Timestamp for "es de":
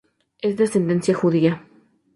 0.41-0.63